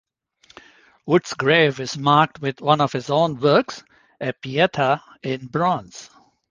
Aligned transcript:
Wood's 1.05 1.35
grave 1.35 1.79
is 1.79 1.95
marked 1.95 2.41
with 2.41 2.59
one 2.59 2.81
of 2.81 2.91
his 2.91 3.11
own 3.11 3.39
works, 3.39 3.83
a 4.19 4.33
pieta 4.33 5.03
in 5.21 5.45
bronze. 5.45 6.09